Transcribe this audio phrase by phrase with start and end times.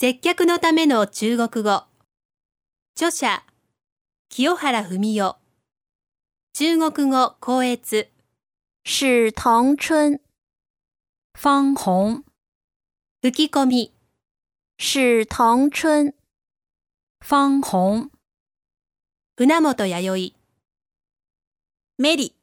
[0.00, 1.84] 接客のための中国語。
[2.96, 3.44] 著者、
[4.30, 5.36] 清原文夫。
[6.54, 8.08] 中国語校閲。
[8.82, 10.22] 史唐春、
[11.34, 12.24] 方红、
[13.20, 13.94] 吹き込み。
[14.78, 16.14] 史唐春、
[17.20, 18.08] 方红、
[19.36, 20.34] 船本弥生。
[21.98, 22.34] メリ、